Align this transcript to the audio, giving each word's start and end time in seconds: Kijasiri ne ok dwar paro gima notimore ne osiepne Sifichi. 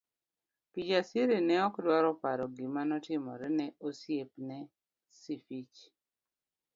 Kijasiri 0.71 1.37
ne 1.47 1.55
ok 1.67 1.75
dwar 1.85 2.05
paro 2.21 2.45
gima 2.55 2.81
notimore 2.89 3.47
ne 3.57 3.65
osiepne 3.87 4.57
Sifichi. 5.19 5.85